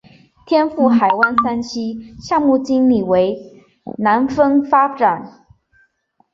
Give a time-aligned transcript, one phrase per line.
[0.47, 3.63] 天赋海湾三期项目经理为
[3.99, 5.45] 南丰发展。